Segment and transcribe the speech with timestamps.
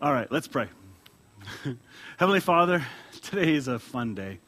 [0.00, 0.68] All right, let's pray.
[2.18, 2.86] Heavenly Father,
[3.20, 4.38] today is a fun day.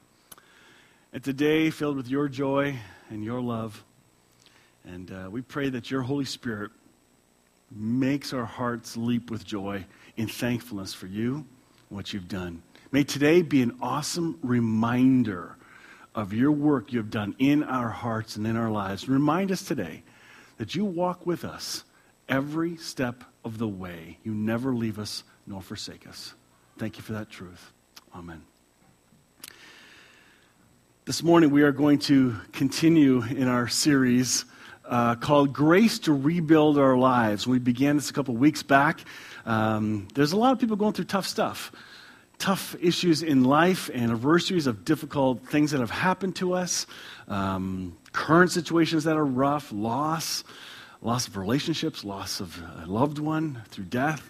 [1.13, 2.77] It's a day filled with your joy
[3.09, 3.83] and your love.
[4.85, 6.71] And uh, we pray that your Holy Spirit
[7.69, 9.85] makes our hearts leap with joy
[10.17, 11.45] in thankfulness for you
[11.89, 12.63] what you've done.
[12.93, 15.57] May today be an awesome reminder
[16.15, 19.09] of your work you have done in our hearts and in our lives.
[19.09, 20.05] Remind us today
[20.59, 21.83] that you walk with us
[22.29, 24.19] every step of the way.
[24.23, 26.33] You never leave us nor forsake us.
[26.79, 27.73] Thank you for that truth.
[28.15, 28.43] Amen.
[31.07, 34.45] This morning, we are going to continue in our series
[34.85, 37.49] uh, called Grace to Rebuild Our Lives.
[37.49, 39.01] We began this a couple weeks back.
[39.45, 41.73] Um, there's a lot of people going through tough stuff,
[42.39, 46.87] tough issues in life, anniversaries of difficult things that have happened to us,
[47.27, 50.45] um, current situations that are rough, loss,
[51.03, 54.30] loss of relationships, loss of a loved one through death.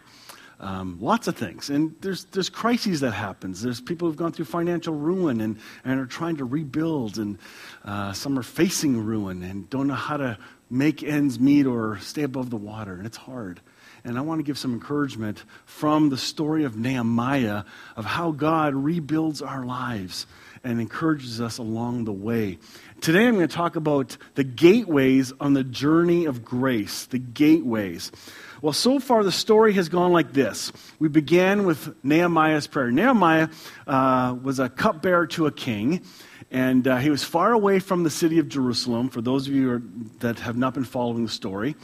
[0.60, 1.70] Um, lots of things.
[1.70, 3.62] And there's, there's crises that happens.
[3.62, 7.16] There's people who've gone through financial ruin and, and are trying to rebuild.
[7.16, 7.38] And
[7.84, 10.38] uh, some are facing ruin and don't know how to
[10.70, 12.94] make ends meet or stay above the water.
[12.94, 13.60] And it's hard.
[14.04, 17.64] And I want to give some encouragement from the story of Nehemiah
[17.96, 20.26] of how God rebuilds our lives
[20.62, 22.58] and encourages us along the way.
[23.00, 27.06] Today I'm going to talk about the gateways on the journey of grace.
[27.06, 28.12] The gateways.
[28.62, 30.70] Well, so far the story has gone like this.
[30.98, 32.90] We began with Nehemiah's prayer.
[32.90, 33.48] Nehemiah
[33.86, 36.02] uh, was a cupbearer to a king,
[36.50, 39.70] and uh, he was far away from the city of Jerusalem, for those of you
[39.70, 39.82] are,
[40.18, 41.76] that have not been following the story.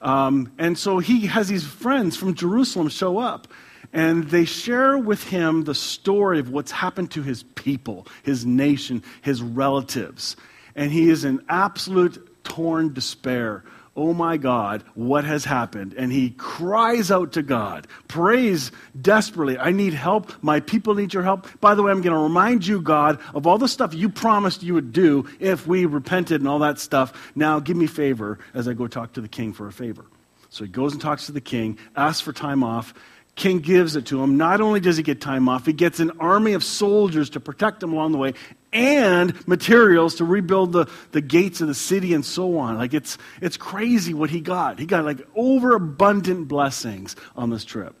[0.00, 3.48] Um, and so he has these friends from Jerusalem show up,
[3.92, 9.02] and they share with him the story of what's happened to his people, his nation,
[9.22, 10.36] his relatives.
[10.74, 13.64] And he is in absolute torn despair
[13.96, 15.94] Oh my God, what has happened?
[15.96, 20.30] And he cries out to God, prays desperately, I need help.
[20.42, 21.48] My people need your help.
[21.60, 24.62] By the way, I'm going to remind you, God, of all the stuff you promised
[24.62, 27.32] you would do if we repented and all that stuff.
[27.34, 30.04] Now give me favor as I go talk to the king for a favor.
[30.50, 32.92] So he goes and talks to the king, asks for time off.
[33.36, 34.38] King gives it to him.
[34.38, 37.82] Not only does he get time off, he gets an army of soldiers to protect
[37.82, 38.32] him along the way
[38.72, 42.76] and materials to rebuild the, the gates of the city and so on.
[42.76, 44.78] Like it's, it's crazy what he got.
[44.78, 47.94] He got like overabundant blessings on this trip.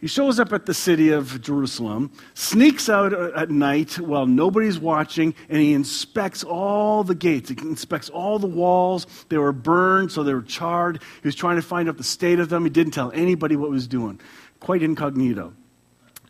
[0.00, 5.32] He shows up at the city of Jerusalem, sneaks out at night while nobody's watching,
[5.48, 7.50] and he inspects all the gates.
[7.50, 9.06] He inspects all the walls.
[9.28, 11.00] They were burned, so they were charred.
[11.22, 12.64] He was trying to find out the state of them.
[12.64, 14.18] He didn't tell anybody what he was doing
[14.62, 15.52] quite incognito.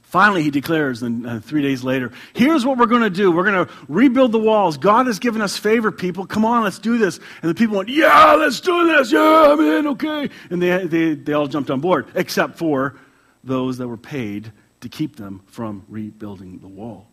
[0.02, 3.30] Finally, he declares, and uh, three days later, here's what we're going to do.
[3.30, 4.76] We're going to rebuild the walls.
[4.76, 6.26] God has given us favor, people.
[6.26, 7.18] Come on, let's do this.
[7.40, 9.12] And the people went, yeah, let's do this.
[9.12, 10.30] Yeah, I'm in, okay.
[10.50, 12.98] And they, they, they all jumped on board, except for
[13.44, 17.11] those that were paid to keep them from rebuilding the wall.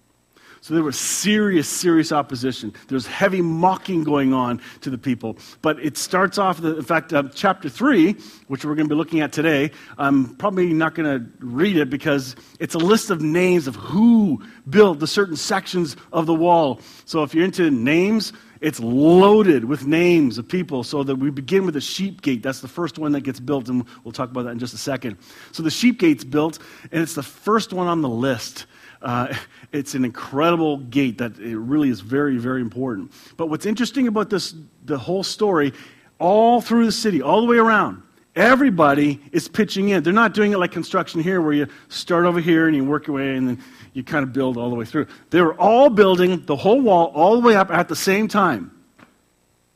[0.61, 2.73] So there was serious, serious opposition.
[2.87, 5.37] There's heavy mocking going on to the people.
[5.61, 8.13] But it starts off, in fact, uh, chapter 3,
[8.47, 11.89] which we're going to be looking at today, I'm probably not going to read it
[11.89, 16.81] because it's a list of names of who built the certain sections of the wall.
[17.05, 21.65] So if you're into names, it's loaded with names of people so that we begin
[21.65, 22.43] with the sheep gate.
[22.43, 24.77] That's the first one that gets built, and we'll talk about that in just a
[24.77, 25.17] second.
[25.53, 26.59] So the sheep gate's built,
[26.91, 28.65] and it's the first one on the list.
[29.01, 29.33] Uh,
[29.71, 33.11] it's an incredible gate that it really is very, very important.
[33.37, 34.55] But what's interesting about this,
[34.85, 35.73] the whole story,
[36.19, 38.01] all through the city, all the way around,
[38.35, 40.03] everybody is pitching in.
[40.03, 43.07] They're not doing it like construction here, where you start over here and you work
[43.07, 45.07] your way and then you kind of build all the way through.
[45.29, 48.71] They were all building the whole wall all the way up at the same time.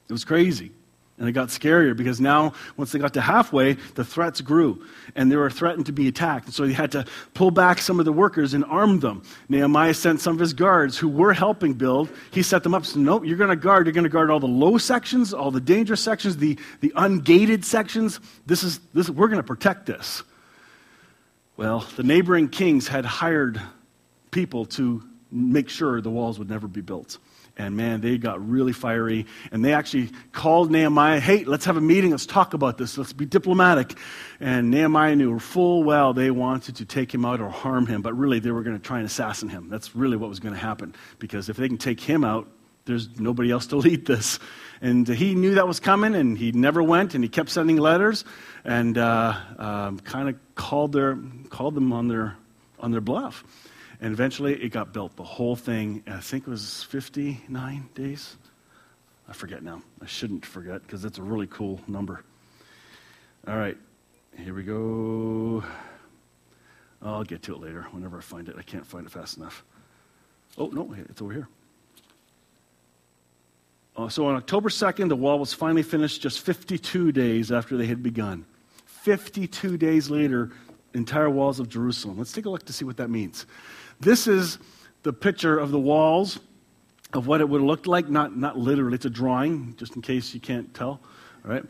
[0.07, 0.71] It was crazy.
[1.19, 4.83] And it got scarier because now, once they got to halfway, the threats grew
[5.15, 6.45] and they were threatened to be attacked.
[6.45, 9.21] And so he had to pull back some of the workers and arm them.
[9.47, 12.09] Nehemiah sent some of his guards who were helping build.
[12.31, 12.85] He set them up.
[12.85, 13.85] So, nope, you're going to guard.
[13.85, 17.63] You're going to guard all the low sections, all the dangerous sections, the, the ungated
[17.63, 18.19] sections.
[18.47, 20.23] This is, this, we're going to protect this.
[21.57, 23.61] Well, the neighboring kings had hired
[24.31, 27.19] people to make sure the walls would never be built.
[27.55, 29.27] And man, they got really fiery.
[29.51, 32.09] And they actually called Nehemiah, hey, let's have a meeting.
[32.11, 32.97] Let's talk about this.
[32.97, 33.95] Let's be diplomatic.
[34.39, 38.01] And Nehemiah knew full well they wanted to take him out or harm him.
[38.01, 39.69] But really, they were going to try and assassinate him.
[39.69, 40.95] That's really what was going to happen.
[41.19, 42.47] Because if they can take him out,
[42.85, 44.39] there's nobody else to lead this.
[44.81, 48.25] And he knew that was coming, and he never went, and he kept sending letters
[48.65, 51.17] and uh, um, kind of called, their,
[51.49, 52.35] called them on their,
[52.79, 53.43] on their bluff.
[54.03, 55.15] And eventually it got built.
[55.15, 58.35] The whole thing, I think it was 59 days.
[59.29, 59.81] I forget now.
[60.01, 62.21] I shouldn't forget because that's a really cool number.
[63.47, 63.77] All right,
[64.37, 65.63] here we go.
[67.01, 68.57] I'll get to it later whenever I find it.
[68.59, 69.63] I can't find it fast enough.
[70.57, 71.47] Oh, no, it's over here.
[73.95, 77.85] Uh, so on October 2nd, the wall was finally finished just 52 days after they
[77.85, 78.43] had begun.
[78.85, 80.51] 52 days later,
[80.93, 82.17] entire walls of Jerusalem.
[82.17, 83.45] Let's take a look to see what that means.
[84.03, 84.59] This is
[85.03, 86.39] the picture of the walls
[87.13, 90.01] of what it would have looked like, not, not literally, it's a drawing, just in
[90.01, 90.99] case you can't tell.
[91.45, 91.63] All right?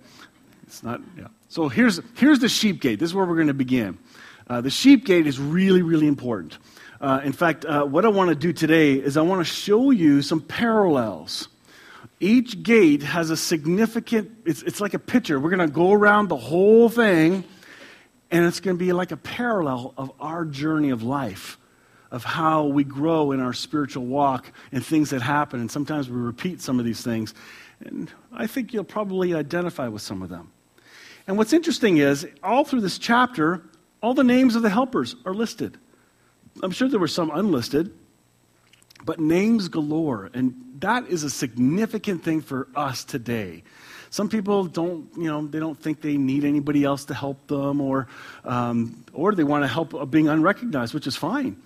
[0.63, 1.27] It's not, yeah.
[1.49, 2.99] So here's, here's the sheep gate.
[2.99, 3.97] This is where we're going to begin.
[4.47, 6.57] Uh, the sheep gate is really, really important.
[7.01, 9.91] Uh, in fact, uh, what I want to do today is I want to show
[9.91, 11.49] you some parallels
[12.23, 15.39] each gate has a significant, it's, it's like a picture.
[15.39, 17.43] We're going to go around the whole thing,
[18.31, 21.57] and it's going to be like a parallel of our journey of life,
[22.13, 25.59] of how we grow in our spiritual walk and things that happen.
[25.59, 27.33] And sometimes we repeat some of these things.
[27.83, 30.51] And I think you'll probably identify with some of them.
[31.25, 33.63] And what's interesting is, all through this chapter,
[34.03, 35.79] all the names of the helpers are listed.
[36.61, 37.91] I'm sure there were some unlisted,
[39.03, 40.29] but names galore.
[40.35, 43.63] And that is a significant thing for us today.
[44.11, 47.81] Some people don't, you know, they don't think they need anybody else to help them,
[47.81, 48.07] or,
[48.43, 51.57] um, or they want to help being unrecognized, which is fine.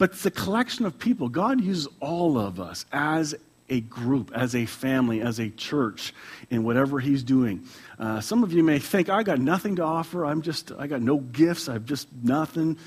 [0.00, 1.28] But it's a collection of people.
[1.28, 3.34] God uses all of us as
[3.68, 6.14] a group, as a family, as a church,
[6.48, 7.66] in whatever He's doing.
[7.98, 10.24] Uh, some of you may think, I got nothing to offer.
[10.24, 11.68] I'm just, I got no gifts.
[11.68, 12.78] I've just nothing.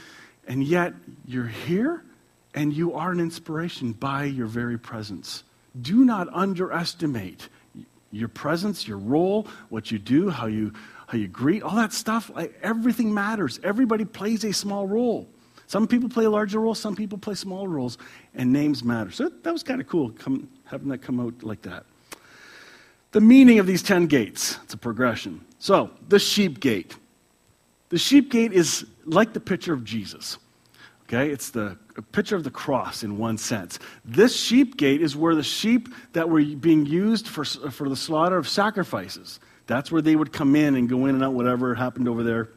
[0.48, 0.94] And yet,
[1.28, 2.04] you're here
[2.56, 5.44] and you are an inspiration by your very presence.
[5.80, 7.48] Do not underestimate
[8.12, 10.74] your presence, your role, what you do, how you,
[11.06, 12.32] how you greet, all that stuff.
[12.64, 13.60] Everything matters.
[13.64, 15.28] Everybody plays a small role.
[15.68, 17.98] Some people play a larger role, some people play smaller roles,
[18.36, 19.12] and names matter.
[19.12, 21.86] So that was kind of cool come, having that come out like that.
[23.12, 25.46] The meaning of these 10 gates, it's a progression.
[25.60, 26.96] So, the sheep gate.
[27.90, 30.38] The sheep gate is like the picture of Jesus.
[31.04, 31.78] Okay, it's the
[32.12, 33.78] picture of the cross in one sense.
[34.04, 38.38] This sheep gate is where the sheep that were being used for, for the slaughter
[38.38, 42.08] of sacrifices, that's where they would come in and go in and out, whatever happened
[42.08, 42.50] over there.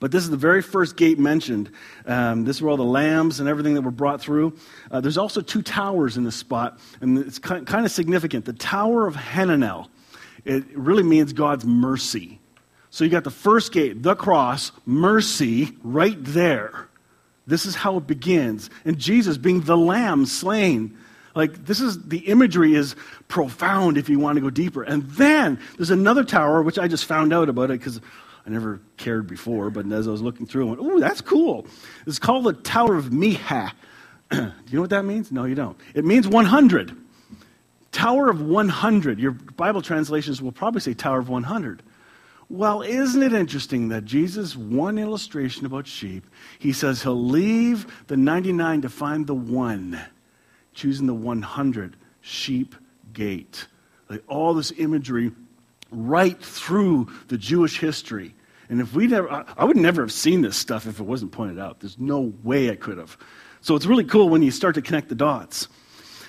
[0.00, 1.70] But this is the very first gate mentioned.
[2.06, 4.56] Um, this is where all the lambs and everything that were brought through.
[4.90, 8.44] Uh, there's also two towers in this spot, and it's kind of significant.
[8.44, 9.88] The Tower of Hananel,
[10.44, 12.40] it really means God's mercy.
[12.90, 16.88] So you got the first gate, the cross, mercy, right there.
[17.46, 18.70] This is how it begins.
[18.84, 20.96] And Jesus being the lamb slain.
[21.34, 22.94] Like, this is the imagery is
[23.26, 24.82] profound if you want to go deeper.
[24.84, 28.00] And then there's another tower, which I just found out about it because
[28.46, 31.66] I never cared before, but as I was looking through, I went, ooh, that's cool.
[32.06, 33.72] It's called the Tower of Meah.
[34.30, 35.32] Do you know what that means?
[35.32, 35.78] No, you don't.
[35.94, 36.96] It means 100.
[37.92, 39.18] Tower of 100.
[39.18, 41.82] Your Bible translations will probably say Tower of 100.
[42.50, 46.26] Well, isn't it interesting that Jesus, one illustration about sheep,
[46.58, 49.98] he says he'll leave the 99 to find the one,
[50.74, 52.74] choosing the 100 sheep
[53.12, 53.66] gate.
[54.10, 55.32] Like all this imagery
[55.94, 58.34] right through the Jewish history.
[58.68, 61.32] And if we never, I, I would never have seen this stuff if it wasn't
[61.32, 61.80] pointed out.
[61.80, 63.16] There's no way I could have.
[63.60, 65.68] So it's really cool when you start to connect the dots.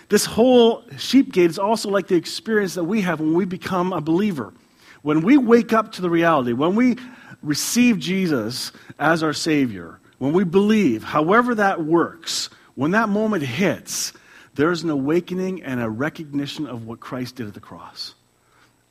[0.09, 3.91] This whole sheep gate is also like the experience that we have when we become
[3.91, 4.53] a believer.
[5.01, 6.97] When we wake up to the reality, when we
[7.41, 14.13] receive Jesus as our Savior, when we believe, however that works, when that moment hits,
[14.55, 18.15] there's an awakening and a recognition of what Christ did at the cross.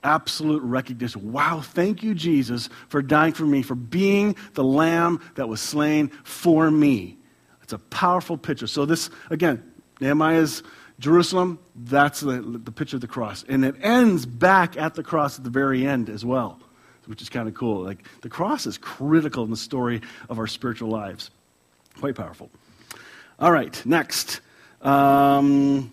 [0.04, 1.32] Absolute recognition.
[1.32, 6.08] Wow, thank you, Jesus, for dying for me, for being the lamb that was slain
[6.24, 7.16] for me.
[7.62, 8.66] It's a powerful picture.
[8.66, 10.62] So, this, again, Nehemiah's
[10.98, 13.44] Jerusalem, that's the, the picture of the cross.
[13.48, 16.60] And it ends back at the cross at the very end as well,
[17.06, 17.82] which is kind of cool.
[17.82, 21.30] Like, the cross is critical in the story of our spiritual lives.
[21.98, 22.50] Quite powerful.
[23.38, 24.40] All right, next.
[24.82, 25.90] Um,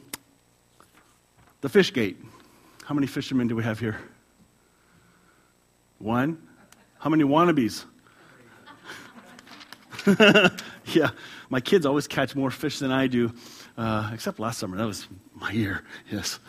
[1.61, 2.17] the fish gate.
[2.91, 3.97] How many fishermen do we have here?
[5.99, 6.45] One.
[6.99, 7.85] How many wannabes?
[10.87, 11.11] yeah,
[11.49, 13.31] my kids always catch more fish than I do.
[13.77, 14.75] Uh, except last summer.
[14.75, 16.39] That was my year, yes.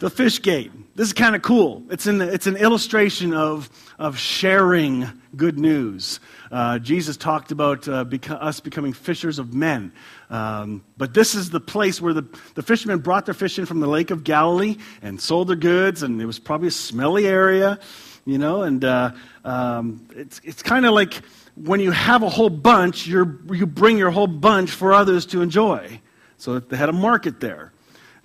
[0.00, 0.72] The fish gate.
[0.96, 1.82] This is kind of cool.
[1.90, 6.20] It's an, it's an illustration of, of sharing good news.
[6.50, 9.92] Uh, Jesus talked about uh, beca- us becoming fishers of men.
[10.30, 13.80] Um, but this is the place where the, the fishermen brought their fish in from
[13.80, 17.78] the Lake of Galilee and sold their goods, and it was probably a smelly area,
[18.24, 19.12] you know, and uh,
[19.44, 21.20] um, it's, it's kind of like
[21.56, 25.42] when you have a whole bunch, you you bring your whole bunch for others to
[25.42, 26.00] enjoy.
[26.38, 27.72] So they had a market there.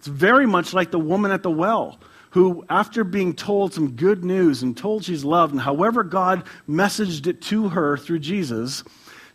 [0.05, 1.97] It's very much like the woman at the well
[2.29, 7.25] who, after being told some good news and told she's loved, and however God messaged
[7.25, 8.83] it to her through Jesus,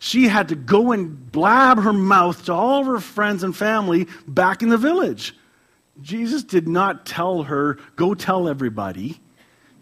[0.03, 4.07] She had to go and blab her mouth to all of her friends and family
[4.27, 5.35] back in the village.
[6.01, 9.21] Jesus did not tell her, go tell everybody.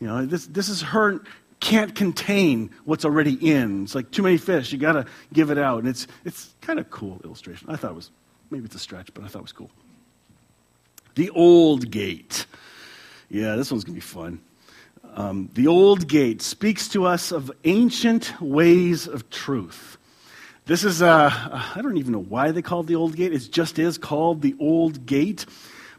[0.02, 1.24] You know, this, this is her
[1.62, 3.84] can't contain what's already in.
[3.84, 4.74] It's like too many fish.
[4.74, 5.80] You got to give it out.
[5.80, 7.70] And it's, it's kind of cool illustration.
[7.70, 8.12] I thought it was,
[8.52, 9.72] maybe it's a stretch, but I thought it was cool.
[11.20, 12.46] The old gate.
[13.30, 14.40] Yeah, this one's going to be fun.
[15.16, 19.98] Um, the old gate speaks to us of ancient ways of truth.
[20.66, 21.30] This is, uh,
[21.76, 23.34] I don't even know why they call it the old gate.
[23.34, 25.46] It just is called the old gate.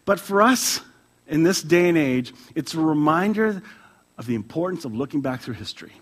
[0.06, 0.80] But for us,
[1.26, 3.62] in this day and age, it's a reminder
[4.16, 5.92] of the importance of looking back through history,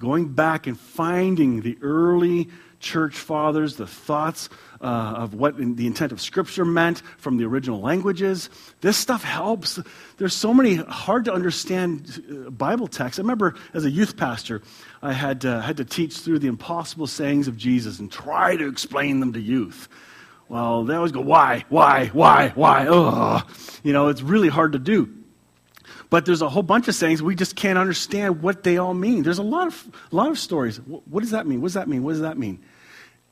[0.00, 2.48] going back and finding the early
[2.82, 7.80] church fathers, the thoughts uh, of what the intent of Scripture meant from the original
[7.80, 8.50] languages.
[8.80, 9.78] This stuff helps.
[10.18, 13.18] There's so many hard to understand uh, Bible texts.
[13.18, 14.60] I remember as a youth pastor,
[15.00, 18.68] I had, uh, had to teach through the impossible sayings of Jesus and try to
[18.68, 19.88] explain them to youth.
[20.48, 22.86] Well, they always go, why, why, why, why?
[22.86, 23.48] Ugh.
[23.82, 25.08] You know, it's really hard to do.
[26.10, 29.22] But there's a whole bunch of sayings we just can't understand what they all mean.
[29.22, 30.76] There's a lot of, a lot of stories.
[30.76, 31.62] What does that mean?
[31.62, 32.02] What does that mean?
[32.02, 32.62] What does that mean?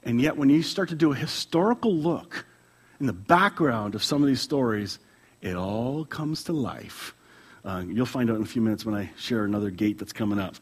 [0.02, 2.46] And yet, when you start to do a historical look
[2.98, 4.98] in the background of some of these stories,
[5.42, 7.14] it all comes to life.
[7.64, 10.38] Uh, you'll find out in a few minutes when I share another gate that's coming
[10.38, 10.56] up.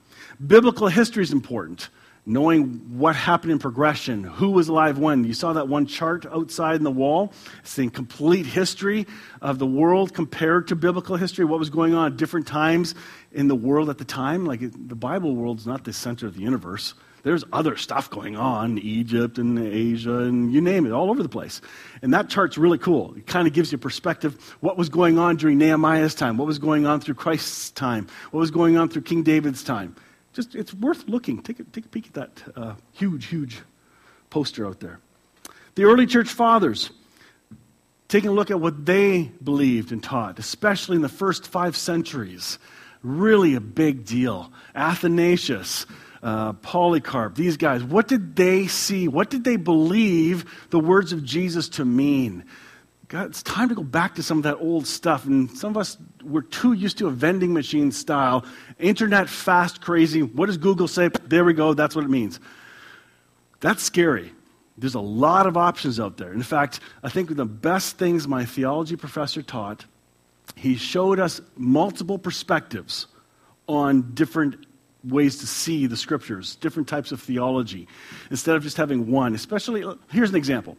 [0.44, 1.88] Biblical history is important
[2.28, 5.24] knowing what happened in progression, who was alive when.
[5.24, 7.32] You saw that one chart outside in the wall,
[7.64, 9.06] saying complete history
[9.40, 12.94] of the world compared to biblical history, what was going on at different times
[13.32, 14.44] in the world at the time.
[14.44, 16.92] Like the Bible world's not the center of the universe.
[17.28, 21.28] There's other stuff going on, Egypt and Asia and you name it, all over the
[21.28, 21.60] place.
[22.02, 23.14] And that chart's really cool.
[23.14, 26.58] It kind of gives you perspective what was going on during Nehemiah's time, what was
[26.58, 29.94] going on through Christ's time, what was going on through King David's time
[30.38, 31.42] just it's worth looking.
[31.42, 33.60] Take a, take a peek at that uh, huge, huge
[34.30, 35.00] poster out there.
[35.74, 36.90] The early church fathers,
[38.06, 42.58] taking a look at what they believed and taught, especially in the first five centuries,
[43.02, 44.52] really a big deal.
[44.76, 45.86] Athanasius,
[46.22, 49.08] uh, Polycarp, these guys, what did they see?
[49.08, 52.44] What did they believe the words of Jesus to mean?
[53.08, 55.24] God, it's time to go back to some of that old stuff.
[55.24, 58.44] And some of us, we're too used to a vending machine style,
[58.78, 60.22] internet fast, crazy.
[60.22, 61.08] What does Google say?
[61.24, 62.38] There we go, that's what it means.
[63.60, 64.32] That's scary.
[64.76, 66.32] There's a lot of options out there.
[66.32, 69.86] In fact, I think the best things my theology professor taught,
[70.54, 73.06] he showed us multiple perspectives
[73.66, 74.67] on different
[75.04, 77.88] ways to see the scriptures, different types of theology,
[78.30, 79.34] instead of just having one.
[79.34, 80.76] Especially, here's an example.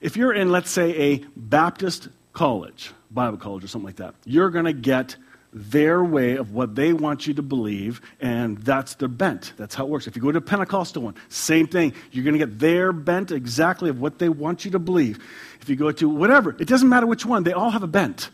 [0.00, 4.50] If you're in, let's say, a Baptist college, Bible college or something like that, you're
[4.50, 5.16] going to get
[5.52, 9.52] their way of what they want you to believe, and that's their bent.
[9.56, 10.06] That's how it works.
[10.06, 11.92] If you go to a Pentecostal one, same thing.
[12.12, 15.18] You're going to get their bent exactly of what they want you to believe.
[15.60, 18.30] If you go to whatever, it doesn't matter which one, they all have a bent.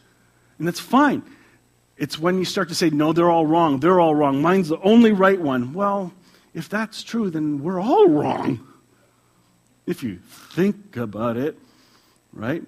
[0.59, 1.23] And that's fine.
[1.97, 4.81] It's when you start to say, no, they're all wrong, they're all wrong, mine's the
[4.81, 5.73] only right one.
[5.73, 6.13] Well,
[6.53, 8.67] if that's true, then we're all wrong
[9.87, 11.59] if you think about it,
[12.33, 12.63] right?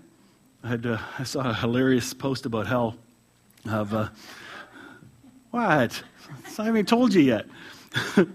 [0.62, 2.96] I, had, uh, I saw a hilarious post about hell.
[3.68, 4.08] Of uh,
[5.50, 6.02] what?
[6.58, 7.46] I haven't told you yet.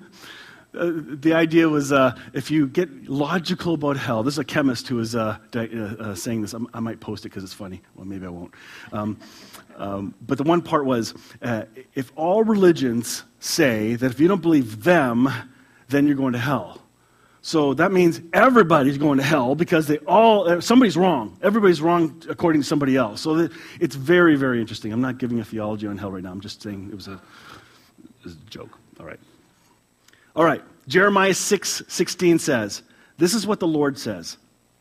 [0.77, 4.87] uh, the idea was uh, if you get logical about hell, this is a chemist
[4.87, 6.53] who is uh, uh, uh, saying this.
[6.53, 7.81] I'm, i might post it because it's funny.
[7.95, 8.53] Well, maybe I won't.
[8.91, 9.19] Um,
[9.77, 11.13] um, but the one part was
[11.95, 15.29] if all religions say that if you don't believe them,
[15.89, 16.79] then you're going to hell.
[17.41, 21.37] So that means everybody's going to hell because they all, somebody's wrong.
[21.41, 23.19] Everybody's wrong according to somebody else.
[23.19, 23.49] So
[23.81, 24.93] it's very, very interesting.
[24.93, 26.31] I'm not giving a theology on hell right now.
[26.31, 28.79] I'm just saying it was a, it was a joke.
[28.99, 29.19] All right.
[30.35, 30.63] All right.
[30.87, 32.83] Jeremiah 6 16 says,
[33.17, 34.37] This is what the Lord says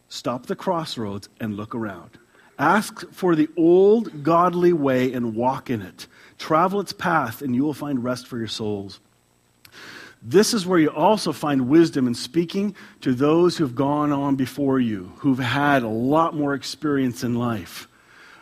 [0.09, 2.18] Stop the crossroads and look around.
[2.59, 6.06] Ask for the old godly way and walk in it.
[6.38, 9.00] Travel its path, and you will find rest for your souls.
[10.23, 14.78] This is where you also find wisdom in speaking to those who've gone on before
[14.78, 17.88] you, who've had a lot more experience in life.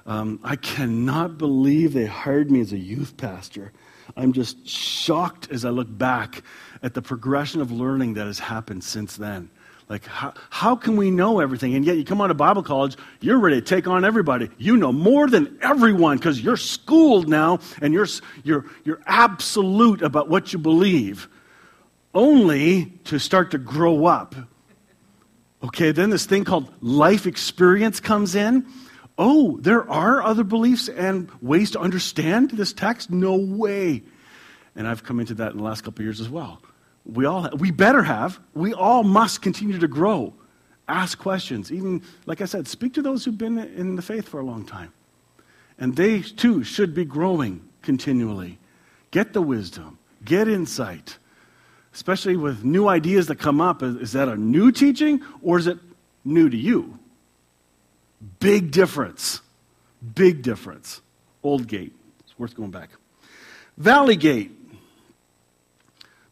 [0.06, 3.72] Um, I cannot believe they hired me as a youth pastor.
[4.16, 6.42] I'm just shocked as I look back
[6.82, 9.50] at the progression of learning that has happened since then.
[9.88, 11.74] Like, how, how can we know everything?
[11.74, 14.48] And yet, you come out of Bible college, you're ready to take on everybody.
[14.56, 18.06] You know more than everyone because you're schooled now and you're,
[18.44, 21.28] you're, you're absolute about what you believe
[22.14, 24.36] only to start to grow up.
[25.62, 28.66] Okay, then this thing called life experience comes in.
[29.18, 33.10] Oh, there are other beliefs and ways to understand this text?
[33.10, 34.02] No way.
[34.76, 36.62] And I've come into that in the last couple years as well.
[37.04, 38.38] We all, we better have.
[38.54, 40.34] We all must continue to grow.
[40.88, 41.72] Ask questions.
[41.72, 44.64] Even, like I said, speak to those who've been in the faith for a long
[44.64, 44.92] time.
[45.78, 48.58] And they too should be growing continually.
[49.10, 51.16] Get the wisdom, get insight,
[51.94, 53.82] especially with new ideas that come up.
[53.82, 55.78] Is that a new teaching or is it
[56.24, 56.98] new to you?
[58.38, 59.40] Big difference.
[60.14, 61.00] Big difference.
[61.42, 61.94] Old gate.
[62.20, 62.90] It's worth going back.
[63.78, 64.52] Valley gate.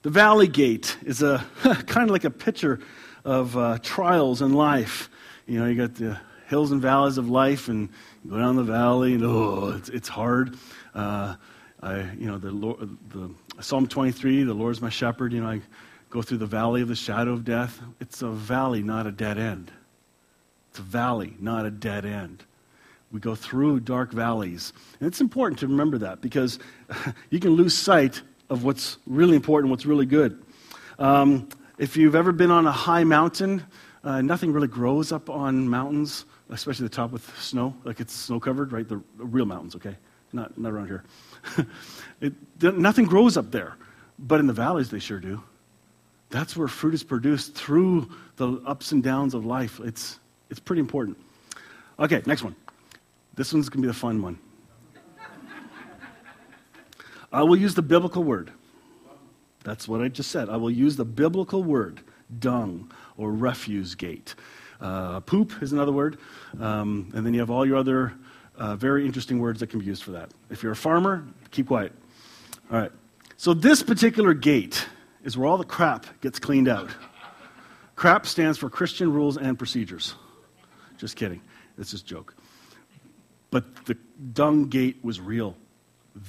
[0.09, 1.45] The valley gate is a
[1.87, 2.81] kind of like a picture
[3.27, 5.11] of uh, trials in life.
[5.47, 7.91] You know, you got the hills and valleys of life, and
[8.25, 10.57] you go down the valley, and oh, it's, it's hard.
[10.95, 11.37] Uh,
[11.83, 13.29] I, you know, the, Lord, the
[13.61, 15.35] Psalm 23, the Lord is my shepherd.
[15.35, 15.61] You know, I
[16.09, 17.79] go through the valley of the shadow of death.
[18.01, 19.71] It's a valley, not a dead end.
[20.71, 22.45] It's a valley, not a dead end.
[23.13, 24.73] We go through dark valleys.
[25.01, 26.59] And it's important to remember that because
[27.29, 30.43] you can lose sight of what's really important, what's really good.
[30.99, 33.65] Um, if you've ever been on a high mountain,
[34.03, 38.41] uh, nothing really grows up on mountains, especially the top with snow, like it's snow
[38.41, 38.89] covered, right?
[38.89, 39.97] The, real mountains, okay?
[40.33, 41.05] Not, not around here.
[42.21, 43.77] it, nothing grows up there,
[44.19, 45.43] but in the valleys they sure do.
[46.31, 49.81] That's where fruit is produced through the ups and downs of life.
[49.81, 50.19] It's,
[50.51, 51.17] it's pretty important.
[51.99, 52.55] Okay, next one.
[53.35, 54.39] This one's going to be the fun one.
[57.33, 58.53] I will use the biblical word.
[59.65, 60.49] That's what I just said.
[60.49, 62.01] I will use the biblical word,
[62.39, 64.35] dung or refuse gate.
[64.81, 66.19] Uh, poop is another word.
[66.59, 68.15] Um, and then you have all your other
[68.57, 70.31] uh, very interesting words that can be used for that.
[70.51, 71.93] If you're a farmer, keep quiet.
[72.71, 72.93] All right.
[73.37, 74.87] So this particular gate
[75.23, 76.91] is where all the crap gets cleaned out.
[77.95, 80.15] crap stands for Christian rules and procedures.
[80.97, 81.41] Just kidding.
[81.79, 82.35] It's just a joke.
[83.51, 83.97] But the
[84.33, 85.57] dung gate was real.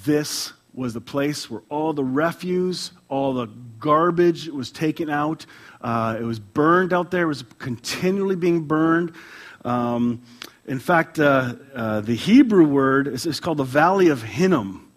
[0.06, 3.48] This was the place where all the refuse, all the
[3.80, 5.46] garbage was taken out.
[5.82, 7.24] Uh, it was burned out there.
[7.24, 9.14] It was continually being burned.
[9.66, 10.22] Um,
[10.66, 14.90] in fact, uh, uh, the Hebrew word is, is, called the Valley of Hinnom.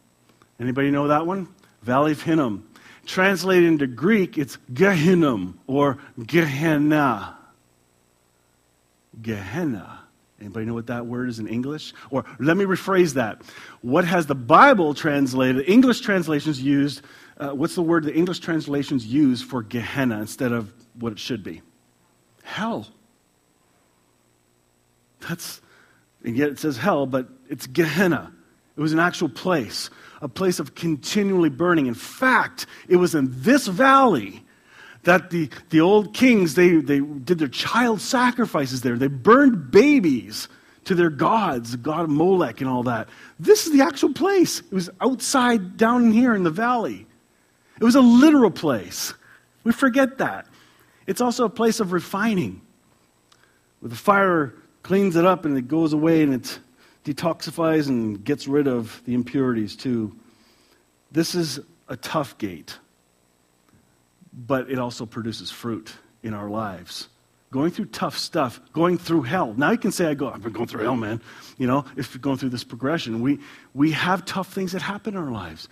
[0.60, 1.48] Anybody know that one?
[1.82, 2.68] Valley of Hinnom.
[3.06, 7.36] Translated into Greek, it's Gehinnom or Gehenna.
[9.20, 10.01] Gehenna.
[10.42, 11.94] Anybody know what that word is in English?
[12.10, 13.42] Or let me rephrase that.
[13.80, 17.02] What has the Bible translated, English translations used,
[17.38, 21.44] uh, what's the word the English translations use for Gehenna instead of what it should
[21.44, 21.62] be?
[22.42, 22.88] Hell.
[25.20, 25.60] That's,
[26.24, 28.32] and yet it says hell, but it's Gehenna.
[28.76, 31.86] It was an actual place, a place of continually burning.
[31.86, 34.44] In fact, it was in this valley
[35.04, 38.96] that the, the old kings, they, they did their child sacrifices there.
[38.96, 40.48] They burned babies
[40.84, 43.08] to their gods, god Molech and all that.
[43.38, 44.60] This is the actual place.
[44.60, 47.06] It was outside down here in the valley.
[47.80, 49.14] It was a literal place.
[49.64, 50.46] We forget that.
[51.06, 52.60] It's also a place of refining.
[53.80, 56.58] Where the fire cleans it up and it goes away and it
[57.04, 60.14] detoxifies and gets rid of the impurities too.
[61.10, 62.78] This is a tough gate
[64.32, 65.92] but it also produces fruit
[66.22, 67.08] in our lives.
[67.50, 69.52] Going through tough stuff, going through hell.
[69.54, 71.20] Now you can say, I go, I've been going through hell, man.
[71.58, 73.40] You know, if you're going through this progression, we,
[73.74, 75.68] we have tough things that happen in our lives.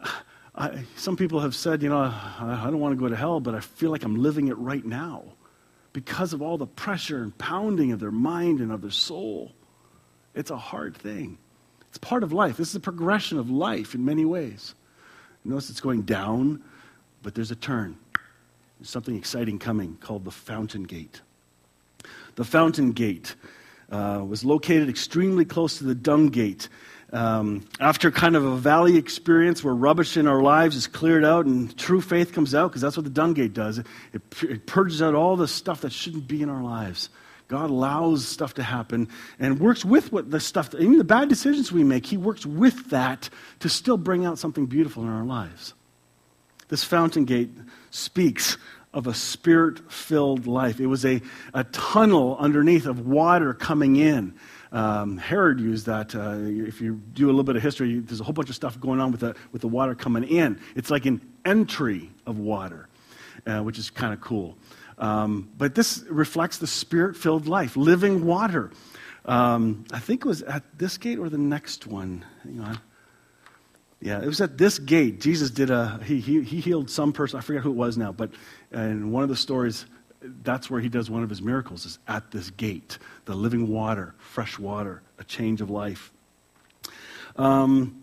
[0.54, 3.38] I, some people have said, you know, I, I don't want to go to hell,
[3.38, 5.24] but I feel like I'm living it right now
[5.92, 9.52] because of all the pressure and pounding of their mind and of their soul.
[10.34, 11.38] It's a hard thing.
[11.88, 12.56] It's part of life.
[12.56, 14.74] This is a progression of life in many ways.
[15.44, 16.62] Notice it's going down,
[17.22, 17.96] but there's a turn.
[18.78, 21.20] There's something exciting coming called the Fountain Gate.
[22.36, 23.34] The Fountain Gate
[23.90, 26.68] uh, was located extremely close to the Dung Gate.
[27.12, 31.44] Um, after kind of a valley experience where rubbish in our lives is cleared out
[31.44, 34.66] and true faith comes out, because that's what the dung gate does, it, it, it,
[34.66, 37.08] purges out all the stuff that shouldn't be in our lives.
[37.48, 39.08] God allows stuff to happen
[39.40, 42.90] and works with what the stuff, even the bad decisions we make, He works with
[42.90, 43.28] that
[43.58, 45.74] to still bring out something beautiful in our lives.
[46.70, 47.50] This fountain gate
[47.90, 48.56] speaks
[48.94, 50.80] of a spirit filled life.
[50.80, 51.20] It was a,
[51.52, 54.34] a tunnel underneath of water coming in.
[54.72, 56.14] Um, Herod used that.
[56.14, 58.80] Uh, if you do a little bit of history, there's a whole bunch of stuff
[58.80, 60.60] going on with the, with the water coming in.
[60.76, 62.88] It's like an entry of water,
[63.46, 64.56] uh, which is kind of cool.
[64.98, 68.70] Um, but this reflects the spirit filled life, living water.
[69.24, 72.24] Um, I think it was at this gate or the next one.
[72.44, 72.80] Hang on.
[74.00, 75.20] Yeah, it was at this gate.
[75.20, 77.38] Jesus did a, he, he, he healed some person.
[77.38, 78.30] I forget who it was now, but
[78.72, 79.84] in one of the stories,
[80.42, 82.98] that's where he does one of his miracles, is at this gate.
[83.26, 86.12] The living water, fresh water, a change of life.
[87.36, 88.00] Um,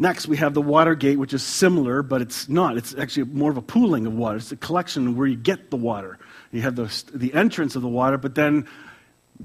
[0.00, 2.78] Next, we have the water gate, which is similar, but it's not.
[2.78, 4.38] It's actually more of a pooling of water.
[4.38, 6.18] It's a collection where you get the water.
[6.52, 8.66] You have the, the entrance of the water, but then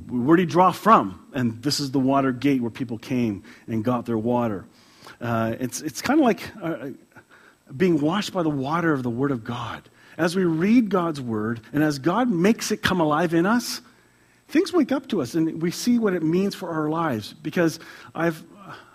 [0.07, 1.27] where do you draw from?
[1.33, 4.65] And this is the water gate where people came and got their water.
[5.25, 6.89] Uh, it's it's kind of like uh,
[7.75, 9.81] being washed by the water of the Word of God.
[10.19, 13.81] As we read God's Word and as God makes it come alive in us,
[14.49, 17.33] things wake up to us and we see what it means for our lives.
[17.33, 17.79] Because
[18.13, 18.43] I've,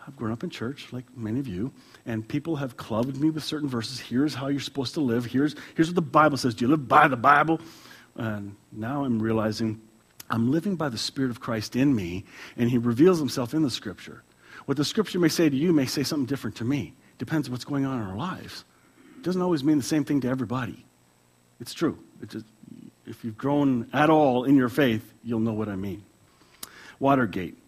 [0.07, 1.73] I've grown up in church, like many of you,
[2.07, 3.99] and people have clubbed me with certain verses.
[3.99, 5.25] Here's how you're supposed to live.
[5.25, 6.55] Here's, here's what the Bible says.
[6.55, 7.61] Do you live by the Bible?
[8.15, 9.81] And now I'm realizing
[10.31, 12.25] I'm living by the Spirit of Christ in me,
[12.57, 14.23] and He reveals Himself in the Scripture.
[14.71, 16.95] What the Scripture may say to you may say something different to me.
[17.19, 18.65] Depends on what's going on in our lives.
[19.17, 20.87] It doesn't always mean the same thing to everybody.
[21.59, 21.99] It's true.
[22.23, 22.47] It just,
[23.05, 26.05] if you've grown at all in your faith, you'll know what I mean.
[27.01, 27.59] Watergate,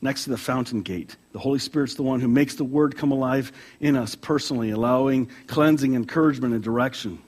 [0.00, 1.14] next to the fountain gate.
[1.32, 5.30] The Holy Spirit's the one who makes the Word come alive in us personally, allowing
[5.46, 7.18] cleansing, encouragement, and direction.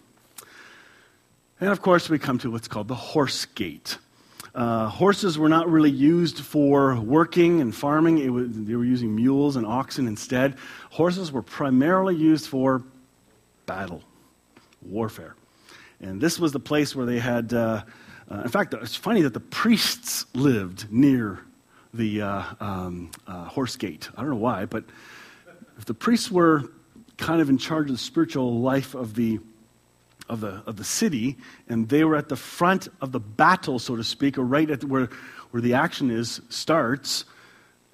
[1.61, 3.99] And of course, we come to what's called the horse gate.
[4.55, 8.33] Uh, horses were not really used for working and farming.
[8.33, 10.57] Was, they were using mules and oxen instead.
[10.91, 12.83] Horses were primarily used for
[13.65, 14.03] battle,
[14.83, 15.37] warfare.
[16.01, 17.83] And this was the place where they had, uh,
[18.31, 21.41] uh, in fact, it's funny that the priests lived near
[21.95, 24.11] the uh, um, uh, horse gate.
[24.17, 24.85] I don't know why, but
[25.79, 26.65] if the priests were
[27.17, 29.39] kind of in charge of the spiritual life of the
[30.33, 31.37] of the, of the city,
[31.69, 34.83] and they were at the front of the battle, so to speak, or right at
[34.83, 35.11] where,
[35.51, 37.27] where the action is, starts.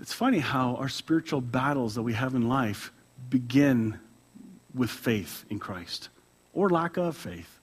[0.01, 2.93] It's funny how our spiritual battles that we have in life
[3.29, 3.99] begin
[4.73, 6.11] with faith in Christ
[6.53, 7.59] or lack of faith.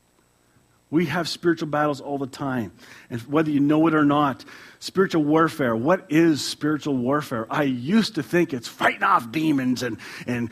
[0.91, 2.73] We have spiritual battles all the time.
[3.09, 4.43] And whether you know it or not,
[4.79, 7.47] spiritual warfare, what is spiritual warfare?
[7.49, 10.49] I used to think it's fighting off demons and, and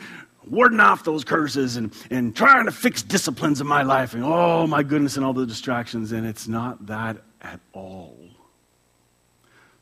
[0.48, 4.66] warding off those curses and, and trying to fix disciplines in my life and oh
[4.66, 6.12] my goodness and all the distractions.
[6.12, 8.18] And it's not that at all.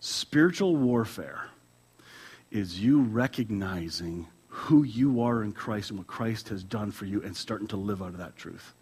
[0.00, 1.48] Spiritual warfare
[2.50, 7.22] is you recognizing who you are in christ and what christ has done for you
[7.22, 8.74] and starting to live out of that truth.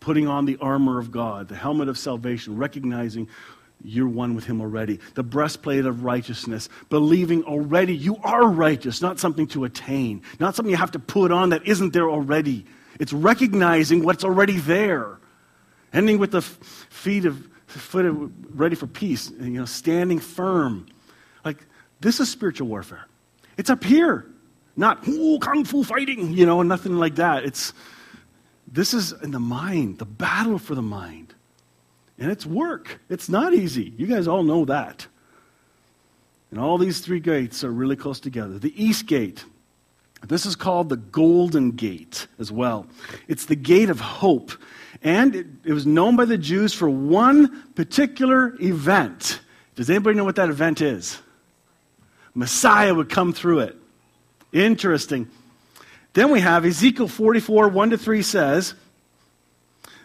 [0.00, 3.28] Putting on the armor of god the helmet of salvation recognizing
[3.84, 5.00] you're one with him already.
[5.14, 10.70] The breastplate of righteousness, believing already you are righteous, not something to attain, not something
[10.70, 12.64] you have to put on that isn't there already.
[13.00, 15.18] It's recognizing what's already there.
[15.92, 20.86] Ending with the feet of foot of, ready for peace, you know, standing firm.
[21.44, 21.58] Like
[22.00, 23.06] this is spiritual warfare.
[23.56, 24.26] It's up here,
[24.76, 27.44] not ooh, kung fu fighting, you know, nothing like that.
[27.44, 27.72] It's
[28.66, 31.34] this is in the mind, the battle for the mind.
[32.22, 33.00] And it's work.
[33.08, 33.92] It's not easy.
[33.96, 35.08] You guys all know that.
[36.52, 38.60] And all these three gates are really close together.
[38.60, 39.44] The east gate,
[40.28, 42.86] this is called the Golden Gate as well.
[43.26, 44.52] It's the gate of hope.
[45.02, 49.40] And it, it, was known by the Jews for one particular event.
[49.74, 51.18] Does anybody know what that event is?
[52.36, 53.76] Messiah would come through it.
[54.52, 55.28] Interesting.
[56.12, 58.74] Then we have Ezekiel 44 1 to 3 says,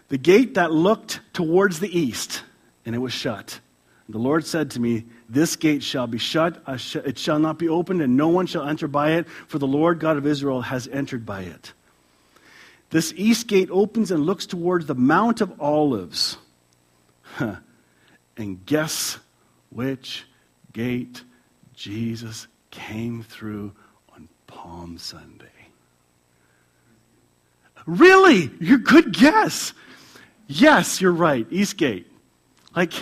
[0.09, 2.43] the gate that looked towards the east,
[2.85, 3.59] and it was shut.
[4.09, 8.01] The Lord said to me, This gate shall be shut, it shall not be opened,
[8.01, 11.25] and no one shall enter by it, for the Lord God of Israel has entered
[11.25, 11.73] by it.
[12.89, 16.37] This east gate opens and looks towards the Mount of Olives.
[18.37, 19.17] And guess
[19.71, 20.25] which
[20.71, 21.23] gate
[21.73, 23.73] Jesus came through
[24.13, 25.47] on Palm Sunday?
[27.87, 28.51] Really?
[28.59, 29.73] Your good guess.
[30.47, 32.11] Yes, you're right, Eastgate.
[32.75, 32.93] Like,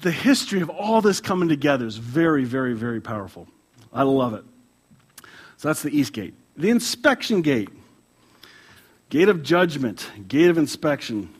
[0.00, 3.48] the history of all this coming together is very, very, very powerful.
[3.92, 4.44] I love it.
[5.56, 6.34] So that's the East Gate.
[6.56, 7.70] The inspection gate.
[9.08, 11.32] Gate of judgment, gate of inspection.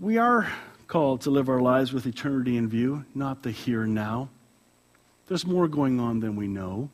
[0.00, 0.50] We are
[0.86, 4.28] called to live our lives with eternity in view, not the here and now.
[5.28, 6.90] There's more going on than we know.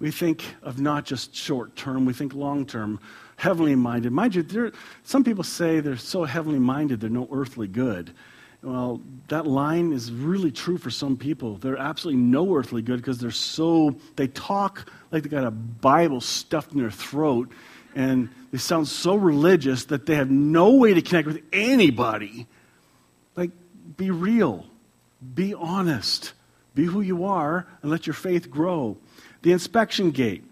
[0.00, 2.98] We think of not just short term, we think long term
[3.36, 4.12] heavenly minded.
[4.12, 4.72] Mind you,
[5.04, 8.12] some people say they're so heavenly minded they're no earthly good.
[8.62, 11.56] Well, that line is really true for some people.
[11.56, 16.20] They're absolutely no earthly good because they're so, they talk like they got a Bible
[16.20, 17.50] stuffed in their throat
[17.94, 22.46] and they sound so religious that they have no way to connect with anybody.
[23.34, 23.50] Like,
[23.96, 24.66] be real,
[25.34, 26.34] be honest,
[26.74, 28.98] be who you are, and let your faith grow.
[29.42, 30.44] The inspection gate.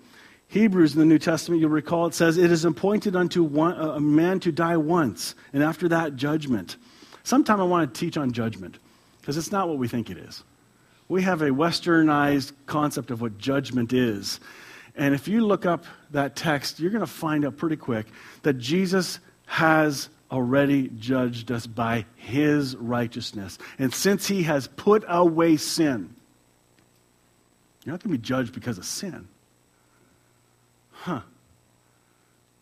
[0.49, 4.01] Hebrews in the New Testament, you'll recall it says, It is appointed unto one, a
[4.01, 6.77] man to die once, and after that, judgment.
[7.23, 8.79] Sometime I want to teach on judgment,
[9.21, 10.43] because it's not what we think it is.
[11.09, 14.41] We have a westernized concept of what judgment is.
[14.95, 18.07] And if you look up that text, you're going to find out pretty quick
[18.43, 23.59] that Jesus has already judged us by his righteousness.
[23.79, 26.15] And since he has put away sin,
[27.89, 29.27] you're not going to be judged because of sin.
[30.91, 31.23] Huh.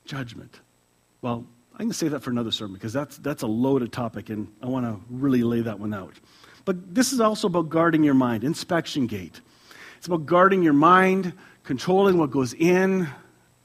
[0.05, 0.61] Judgment.
[1.21, 4.47] Well, I can say that for another sermon because that's, that's a loaded topic, and
[4.62, 6.12] I want to really lay that one out.
[6.65, 9.41] But this is also about guarding your mind, inspection gate.
[9.99, 11.33] It's about guarding your mind,
[11.65, 13.09] controlling what goes in,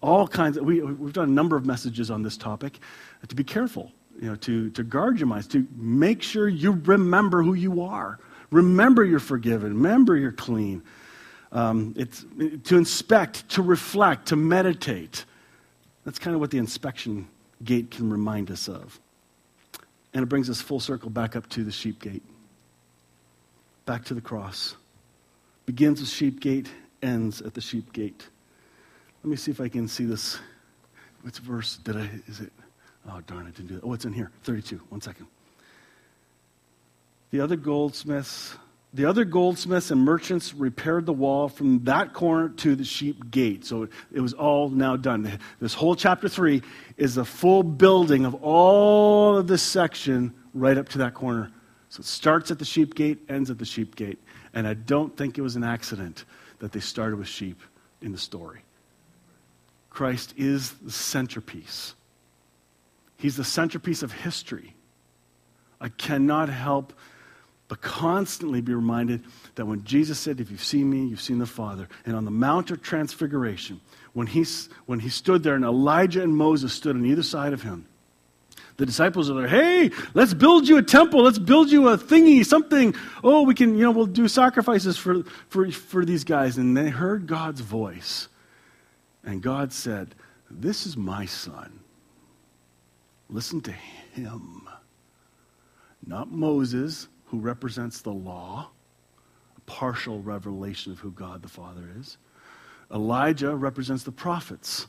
[0.01, 2.79] all kinds of, we, we've done a number of messages on this topic
[3.23, 6.71] uh, to be careful, you know, to, to guard your minds, to make sure you
[6.71, 8.17] remember who you are.
[8.49, 9.75] Remember you're forgiven.
[9.75, 10.81] Remember you're clean.
[11.51, 12.25] Um, it's
[12.65, 15.25] to inspect, to reflect, to meditate.
[16.05, 17.27] That's kind of what the inspection
[17.63, 18.99] gate can remind us of.
[20.13, 22.23] And it brings us full circle back up to the sheep gate,
[23.85, 24.75] back to the cross.
[25.65, 26.69] Begins with sheep gate,
[27.01, 28.27] ends at the sheep gate.
[29.23, 30.39] Let me see if I can see this.
[31.21, 32.51] Which verse did I, is it?
[33.07, 33.83] Oh, darn, I didn't do that.
[33.83, 34.31] Oh, it's in here.
[34.43, 34.81] 32.
[34.89, 35.27] One second.
[37.29, 38.55] The other goldsmiths,
[38.93, 43.65] the other goldsmiths and merchants repaired the wall from that corner to the sheep gate.
[43.65, 45.39] So it was all now done.
[45.59, 46.61] This whole chapter 3
[46.97, 51.51] is the full building of all of this section right up to that corner.
[51.87, 54.19] So it starts at the sheep gate, ends at the sheep gate.
[54.53, 56.25] And I don't think it was an accident
[56.59, 57.61] that they started with sheep
[58.01, 58.61] in the story.
[59.89, 61.95] Christ is the centerpiece.
[63.17, 64.73] He's the centerpiece of history.
[65.79, 66.93] I cannot help
[67.71, 69.23] but constantly be reminded
[69.55, 72.29] that when Jesus said, If you've seen me, you've seen the Father, and on the
[72.29, 73.79] Mount of Transfiguration,
[74.11, 74.45] when he,
[74.87, 77.87] when he stood there and Elijah and Moses stood on either side of him,
[78.75, 82.45] the disciples are there, hey, let's build you a temple, let's build you a thingy,
[82.45, 82.93] something.
[83.23, 86.57] Oh, we can, you know, we'll do sacrifices for, for, for these guys.
[86.57, 88.27] And they heard God's voice.
[89.23, 90.13] And God said,
[90.49, 91.79] This is my son.
[93.29, 94.67] Listen to him.
[96.05, 98.69] Not Moses, who represents the law,
[99.55, 102.17] a partial revelation of who God the Father is.
[102.93, 104.85] Elijah represents the prophets.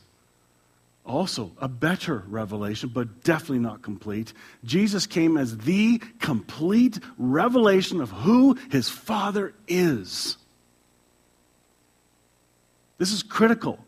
[1.06, 4.32] Also, a better revelation, but definitely not complete.
[4.64, 10.36] Jesus came as the complete revelation of who his Father is.
[12.98, 13.78] This is critical.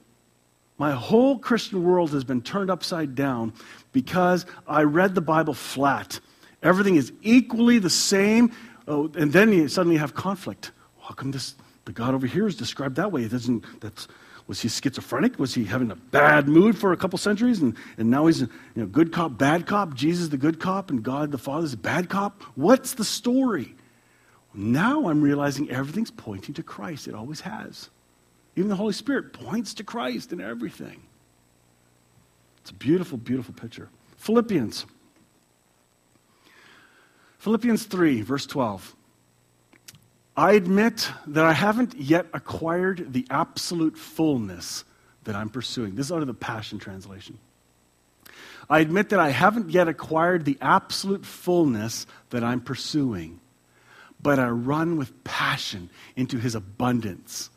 [0.79, 3.53] My whole Christian world has been turned upside down
[3.93, 6.21] because I read the Bible flat.
[6.65, 8.51] Everything is equally the same,
[8.89, 10.73] oh, and then you suddenly have conflict.
[11.01, 13.23] How come this, the God over here is described that way?
[13.23, 14.09] It doesn't, that's,
[14.47, 15.39] was he schizophrenic?
[15.39, 18.47] Was he having a bad mood for a couple centuries and, and now he's a
[18.75, 19.95] you know, good cop, bad cop?
[19.95, 22.43] Jesus the good cop and God the Father is a bad cop?
[22.55, 23.75] What's the story?
[24.55, 27.09] Now I'm realizing everything's pointing to Christ.
[27.09, 27.91] It always has.
[28.57, 31.03] Even the Holy Spirit points to Christ in everything.
[32.59, 33.91] It's a beautiful, beautiful picture.
[34.17, 34.87] Philippians.
[37.45, 38.97] Philippians 3, verse 12.
[40.35, 44.83] I admit that I haven't yet acquired the absolute fullness
[45.25, 45.95] that I'm pursuing.
[45.95, 47.39] This is out of the Passion Translation.
[48.71, 53.41] I admit that I haven't yet acquired the absolute fullness that I'm pursuing,
[54.23, 57.51] but I run with passion into his abundance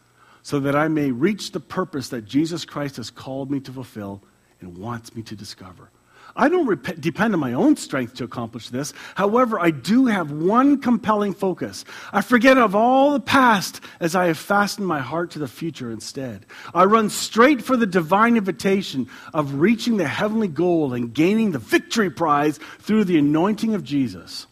[0.43, 4.21] so that I may reach the purpose that Jesus Christ has called me to fulfill
[4.59, 5.91] and wants me to discover.
[6.37, 8.93] I don't rep- depend on my own strength to accomplish this.
[9.15, 11.83] However, I do have one compelling focus.
[12.13, 15.89] I forget of all the past as I have fastened my heart to the future
[15.89, 16.45] instead.
[16.75, 21.59] I run straight for the divine invitation of reaching the heavenly goal and gaining the
[21.59, 24.45] victory prize through the anointing of Jesus.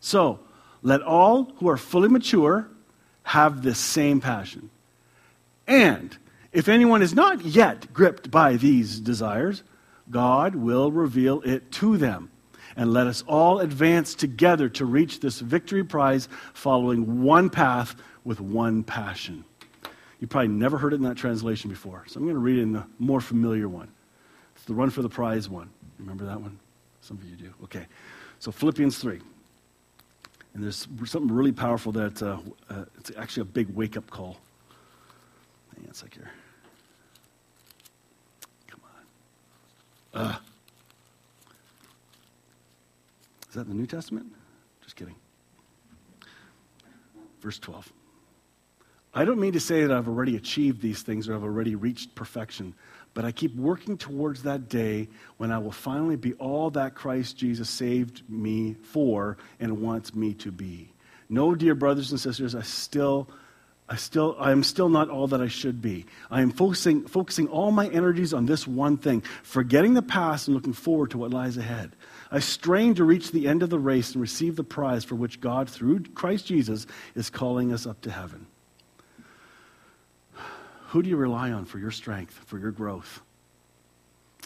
[0.00, 0.40] So,
[0.82, 2.68] let all who are fully mature
[3.22, 4.70] have this same passion.
[5.68, 6.16] And
[6.52, 9.62] if anyone is not yet gripped by these desires,
[10.10, 12.30] God will reveal it to them.
[12.76, 18.40] And let us all advance together to reach this victory prize following one path with
[18.40, 19.44] one passion.
[20.20, 22.62] You probably never heard it in that translation before, so I'm going to read it
[22.62, 23.88] in the more familiar one.
[24.54, 25.70] It's the run for the prize one.
[25.98, 26.58] Remember that one?
[27.00, 27.52] Some of you do.
[27.64, 27.86] Okay.
[28.38, 29.20] So Philippians 3.
[30.54, 32.38] And there's something really powerful that uh,
[32.70, 34.38] uh, it's actually a big wake up call
[35.78, 36.30] Hang on a sec here.
[40.14, 40.34] Is
[43.54, 44.26] that the New Testament?
[44.82, 45.16] Just kidding.
[47.40, 47.92] Verse 12.
[49.14, 52.14] I don't mean to say that I've already achieved these things or I've already reached
[52.14, 52.74] perfection,
[53.14, 57.36] but I keep working towards that day when I will finally be all that Christ
[57.36, 60.92] Jesus saved me for and wants me to be.
[61.28, 63.28] No, dear brothers and sisters, I still
[63.88, 66.04] I still I am still not all that I should be.
[66.30, 70.54] I am focusing focusing all my energies on this one thing, forgetting the past and
[70.54, 71.92] looking forward to what lies ahead.
[72.30, 75.40] I strain to reach the end of the race and receive the prize for which
[75.40, 78.46] God through Christ Jesus is calling us up to heaven.
[80.88, 83.22] Who do you rely on for your strength, for your growth?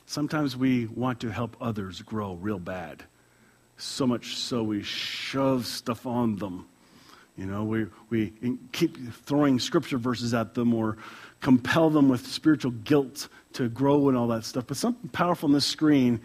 [0.07, 3.05] Sometimes we want to help others grow real bad.
[3.77, 6.69] So much so we shove stuff on them.
[7.37, 8.33] You know, we, we
[8.73, 10.99] keep throwing scripture verses at them or
[11.41, 14.67] compel them with spiritual guilt to grow and all that stuff.
[14.67, 16.21] But something powerful on this screen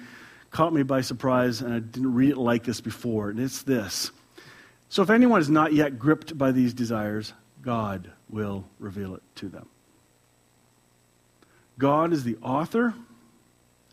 [0.52, 4.12] caught me by surprise, and I didn't read it like this before, and it's this.
[4.90, 9.50] So if anyone is not yet gripped by these desires, God will reveal it to
[9.50, 9.68] them.
[11.78, 12.94] God is the author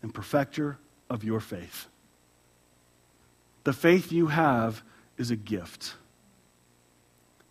[0.01, 0.77] and perfecter
[1.09, 1.87] of your faith.
[3.63, 4.83] The faith you have
[5.17, 5.95] is a gift.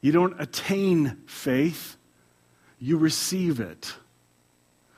[0.04, 1.96] You don't attain faith,
[2.78, 3.94] you receive it.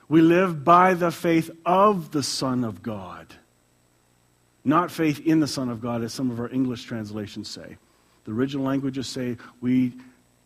[0.09, 3.33] We live by the faith of the Son of God,
[4.65, 7.77] not faith in the Son of God, as some of our English translations say.
[8.25, 9.93] The original languages say we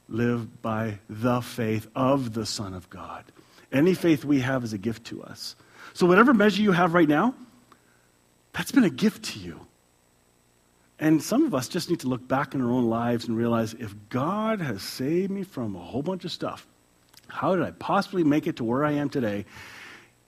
[0.08, 3.24] live by the faith of the Son of God.
[3.72, 5.56] Any faith we have is a gift to us.
[5.94, 7.34] So, whatever measure you have right now,
[8.54, 9.66] that's been a gift to you.
[11.02, 13.74] And some of us just need to look back in our own lives and realize
[13.74, 16.68] if God has saved me from a whole bunch of stuff,
[17.28, 19.46] how did I possibly make it to where I am today?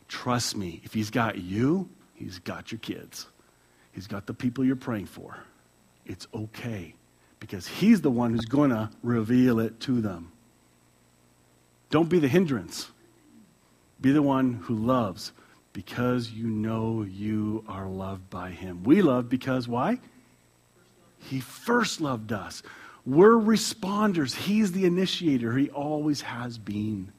[0.07, 3.27] Trust me, if He's got you, He's got your kids,
[3.91, 5.37] He's got the people you're praying for.
[6.07, 6.95] It's okay
[7.39, 10.31] because He's the one who's going to reveal it to them.
[11.91, 12.89] Don't be the hindrance.
[14.01, 15.33] Be the one who loves
[15.71, 18.83] because you know you are loved by Him.
[18.83, 19.99] We love because why?
[21.29, 22.63] He first loved us.
[23.05, 24.35] We're responders.
[24.35, 25.53] He's the initiator.
[25.53, 27.11] He always has been.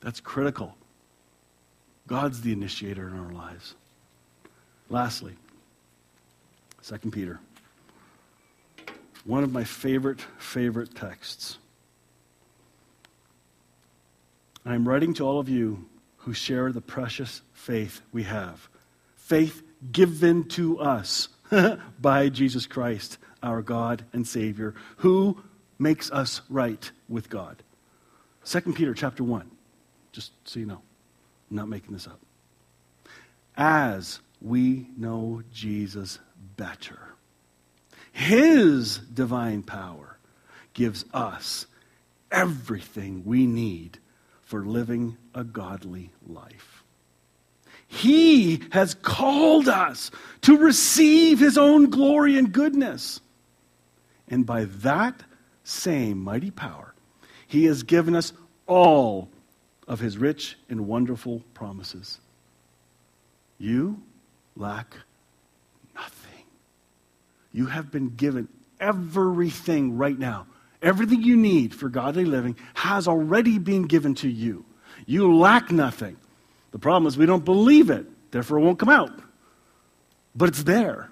[0.00, 0.76] That's critical.
[2.06, 3.74] God's the initiator in our lives.
[4.90, 5.34] Lastly,
[6.86, 7.40] 2 Peter.
[9.24, 11.56] One of my favorite, favorite texts.
[14.66, 15.86] I'm writing to all of you
[16.18, 18.68] who share the precious faith we have.
[19.16, 21.28] Faith given to us
[22.00, 25.42] by Jesus Christ, our God and Savior, who
[25.78, 27.62] makes us right with God.
[28.44, 29.50] 2 Peter chapter 1,
[30.12, 30.82] just so you know.
[31.50, 32.20] I'm not making this up.
[33.56, 36.18] As we know Jesus
[36.56, 37.14] better,
[38.12, 40.18] his divine power
[40.72, 41.66] gives us
[42.30, 43.98] everything we need
[44.42, 46.73] for living a godly life.
[47.94, 50.10] He has called us
[50.42, 53.20] to receive His own glory and goodness.
[54.28, 55.22] And by that
[55.64, 56.94] same mighty power,
[57.46, 58.32] He has given us
[58.66, 59.28] all
[59.86, 62.20] of His rich and wonderful promises.
[63.58, 64.02] You
[64.56, 64.96] lack
[65.94, 66.44] nothing.
[67.52, 68.48] You have been given
[68.80, 70.46] everything right now
[70.84, 74.66] Everything you need for godly living has already been given to you.
[75.06, 76.18] You lack nothing.
[76.74, 79.12] The problem is we don't believe it, therefore it won't come out.
[80.34, 81.08] But it's there.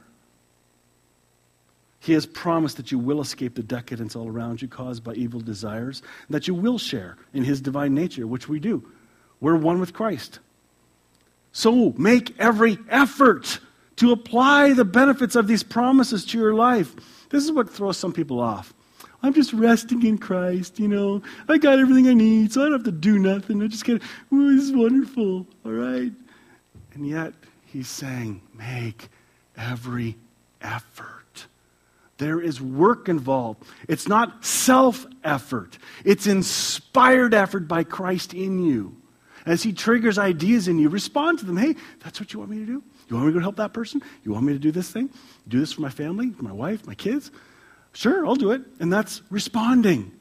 [2.01, 5.39] He has promised that you will escape the decadence all around you caused by evil
[5.39, 8.83] desires, that you will share in his divine nature, which we do.
[9.39, 10.41] We're one with Christ.
[11.53, 13.61] So make every effort
[13.97, 16.93] to apply the benefits of these promises to your life.
[17.31, 18.75] This is what throws some people off.
[19.23, 21.23] I'm just resting in Christ, you know.
[21.49, 23.63] I got everything I need, so I don't have to do nothing.
[23.63, 26.13] I just get, ooh, this is wonderful, all right?
[26.95, 27.33] And yet,
[27.67, 29.09] he's saying, make
[29.57, 30.17] every
[30.61, 31.47] effort.
[32.19, 33.65] There is work involved.
[33.89, 38.97] It's not self effort, it's inspired effort by Christ in you.
[39.45, 41.57] As he triggers ideas in you, respond to them.
[41.57, 42.83] Hey, that's what you want me to do?
[43.09, 44.01] You want me to go help that person?
[44.23, 45.11] You want me to do this thing?
[45.49, 47.33] Do this for my family, my wife, my kids?
[47.93, 48.63] Sure, I'll do it.
[48.81, 50.13] And that's responding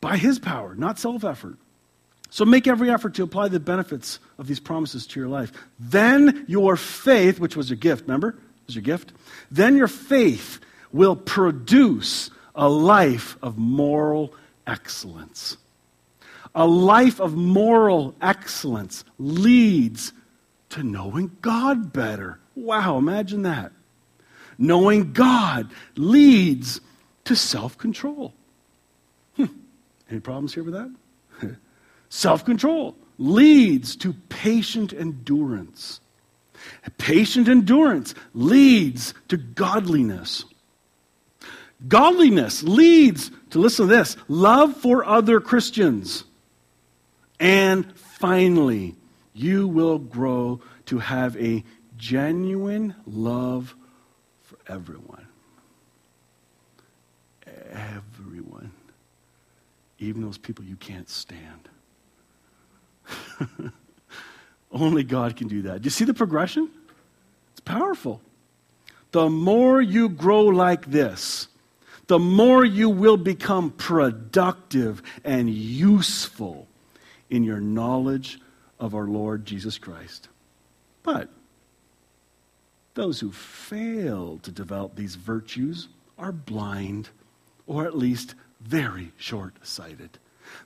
[0.00, 1.58] by His power, not self effort.
[2.30, 5.52] So make every effort to apply the benefits of these promises to your life.
[5.78, 8.36] Then your faith, which was your gift, remember?
[8.66, 9.12] Was your gift?
[9.50, 10.60] Then your faith
[10.92, 14.34] will produce a life of moral
[14.66, 15.56] excellence.
[16.54, 20.12] A life of moral excellence leads
[20.70, 22.40] to knowing God better.
[22.54, 23.72] Wow, imagine that
[24.58, 26.80] knowing God leads
[27.24, 28.34] to self control.
[29.36, 29.46] Hmm.
[30.10, 31.56] Any problems here with that?
[32.08, 36.00] self control leads to patient endurance.
[36.98, 40.44] Patient endurance leads to godliness.
[41.86, 46.24] Godliness leads to, listen to this, love for other Christians.
[47.38, 48.94] And finally,
[49.34, 51.62] you will grow to have a
[51.96, 53.74] genuine love
[54.68, 55.26] everyone.
[57.70, 58.72] Everyone.
[59.98, 61.68] Even those people you can't stand.
[64.72, 65.82] Only God can do that.
[65.82, 66.70] Do you see the progression?
[67.52, 68.20] It's powerful.
[69.12, 71.48] The more you grow like this,
[72.08, 76.68] the more you will become productive and useful
[77.30, 78.38] in your knowledge
[78.78, 80.28] of our Lord Jesus Christ.
[81.02, 81.30] But
[82.96, 85.88] those who fail to develop these virtues
[86.18, 87.10] are blind,
[87.66, 90.18] or at least very short sighted.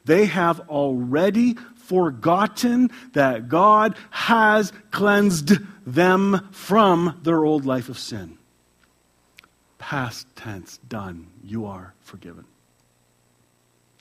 [0.05, 8.39] They have already forgotten that God has cleansed them from their old life of sin.
[9.79, 11.27] Past tense, done.
[11.43, 12.45] You are forgiven.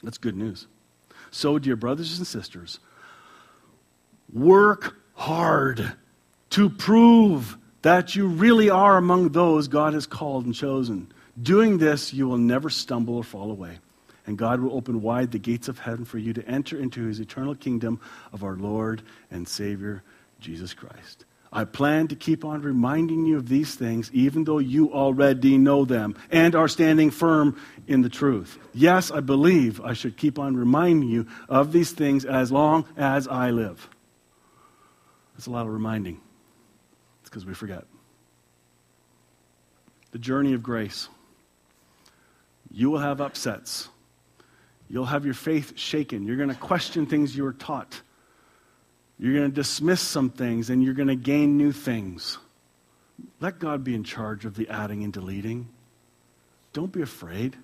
[0.04, 0.68] That's good news.
[1.32, 2.80] So, dear brothers and sisters,
[4.32, 5.94] work hard
[6.52, 11.12] to prove that you really are among those God has called and chosen.
[11.42, 13.80] Doing this, you will never stumble or fall away
[14.30, 17.20] and God will open wide the gates of heaven for you to enter into his
[17.20, 18.00] eternal kingdom
[18.32, 19.02] of our Lord
[19.32, 20.04] and Savior,
[20.40, 21.26] Jesus Christ.
[21.52, 25.84] I plan to keep on reminding you of these things, even though you already know
[25.84, 28.60] them and are standing firm in the truth.
[28.72, 33.28] Yes, I believe I should keep on reminding you of these things as long as
[33.28, 33.90] I live.
[35.34, 36.22] That's a lot of reminding.
[37.30, 37.84] It's because we forget.
[40.14, 41.10] The journey of grace.
[42.72, 43.88] You will have upsets.
[44.90, 46.24] You'll have your faith shaken.
[46.24, 48.02] You're going to question things you were taught.
[49.20, 52.40] You're going to dismiss some things and you're going to gain new things.
[53.40, 55.70] Let God be in charge of the adding and deleting.
[56.74, 57.56] Don't be afraid.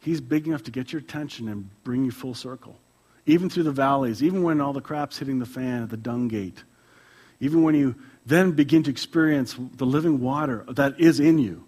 [0.00, 2.76] He's big enough to get your attention and bring you full circle.
[3.24, 6.28] Even through the valleys, even when all the crap's hitting the fan at the dung
[6.28, 6.62] gate,
[7.42, 11.64] even when you then begin to experience the living water that is in you,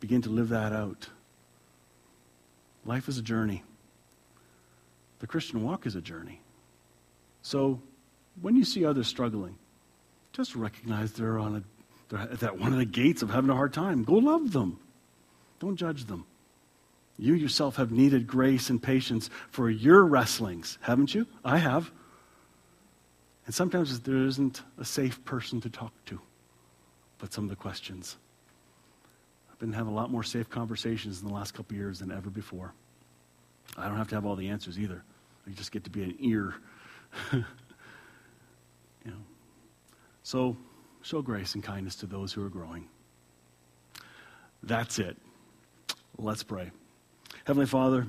[0.00, 1.08] begin to live that out.
[2.84, 3.62] Life is a journey.
[5.18, 6.40] The Christian walk is a journey.
[7.42, 7.80] So
[8.40, 9.56] when you see others struggling,
[10.32, 11.62] just recognize they're on a
[12.08, 14.04] they're at one of the gates of having a hard time.
[14.04, 14.78] Go love them.
[15.58, 16.24] Don't judge them.
[17.18, 21.26] You yourself have needed grace and patience for your wrestlings, haven't you?
[21.44, 21.90] I have.
[23.46, 26.20] And sometimes there isn't a safe person to talk to,
[27.18, 28.16] but some of the questions.
[29.50, 32.28] I've been having a lot more safe conversations in the last couple years than ever
[32.28, 32.74] before.
[33.76, 35.02] I don't have to have all the answers either.
[35.46, 36.56] I just get to be an ear.
[37.32, 37.44] you
[39.04, 39.12] know.
[40.24, 40.56] So
[41.02, 42.88] show grace and kindness to those who are growing.
[44.64, 45.16] That's it.
[46.18, 46.72] Let's pray.
[47.44, 48.08] Heavenly Father,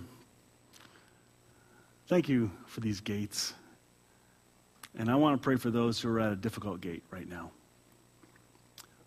[2.07, 3.53] thank you for these gates.
[4.97, 7.51] And I want to pray for those who are at a difficult gate right now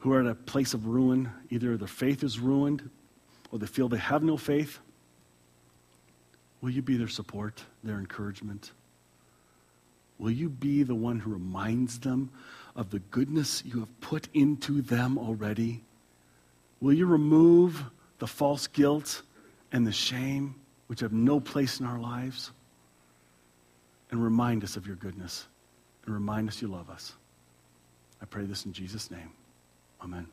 [0.01, 1.31] who are at a place of ruin.
[1.51, 2.91] Either their faith is ruined
[3.53, 4.79] or they feel they have no faith.
[6.61, 8.73] Will you be their support, their encouragement?
[10.19, 12.31] Will you be the one who reminds them
[12.77, 15.83] of the goodness you have put into them already?
[16.81, 17.83] Will you remove
[18.19, 19.23] the false guilt
[19.73, 20.55] and the shame
[20.87, 22.51] which have no place in our lives?
[24.11, 25.47] And remind us of your goodness
[26.07, 27.13] and remind us you love us.
[28.23, 29.33] I pray this in Jesus' name.
[30.03, 30.27] Amen.